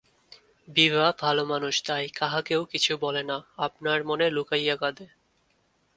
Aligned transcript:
বিভা 0.67 1.05
ভালোমানুষ, 1.19 1.75
তাই 1.83 2.05
কাহাকেও 2.09 2.61
কিছু 2.65 2.97
বলে 2.97 3.23
না, 3.23 3.37
আপনার 3.57 3.99
মনে 4.03 4.29
লুকাইয়া 4.29 4.75
কাঁদে। 4.75 5.07